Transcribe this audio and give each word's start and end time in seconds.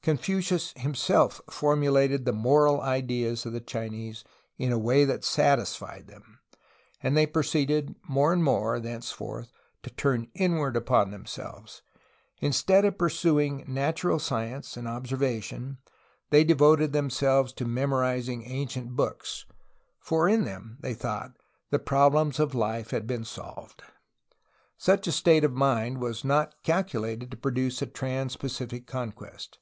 Confucius 0.00 0.72
himself 0.74 1.38
formulated 1.50 2.24
the 2.24 2.32
moral 2.32 2.80
ideas 2.80 3.44
of 3.44 3.52
the 3.52 3.60
Chinese 3.60 4.24
in 4.56 4.72
a 4.72 4.78
way 4.78 5.04
that 5.04 5.22
satisfied 5.22 6.06
them, 6.06 6.40
and 7.02 7.14
they 7.14 7.26
proceeded 7.26 7.94
more 8.08 8.32
and 8.32 8.42
more, 8.42 8.80
thenceforth, 8.80 9.52
to 9.82 9.90
turn 9.90 10.28
inward 10.32 10.78
upon 10.78 11.10
them 11.10 11.26
selves. 11.26 11.82
Instead 12.40 12.86
of 12.86 12.96
pursuing 12.96 13.66
natural 13.68 14.18
science 14.18 14.78
and 14.78 14.88
observa 14.88 15.42
tion, 15.42 15.76
they 16.30 16.42
devoted 16.42 16.94
themselves 16.94 17.52
to 17.52 17.66
memorizing 17.66 18.44
ancient 18.50 18.96
books, 18.96 19.44
for 19.98 20.26
in 20.26 20.44
them, 20.44 20.78
they 20.80 20.94
thought, 20.94 21.32
the 21.68 21.78
problems 21.78 22.40
of 22.40 22.54
life 22.54 22.92
had 22.92 23.06
been 23.06 23.24
30 23.24 23.24
A 23.24 23.24
HISTORY 23.24 23.42
OF 23.44 23.52
CALIFORNIA 23.54 23.68
solved. 23.68 23.92
Such 24.78 25.06
a 25.06 25.12
state 25.12 25.44
of 25.44 25.52
mind 25.52 26.00
was 26.00 26.24
not 26.24 26.54
calculated 26.62 27.30
to 27.30 27.36
produce 27.36 27.82
a 27.82 27.86
trans 27.86 28.36
Pacific 28.38 28.86
conquest. 28.86 29.58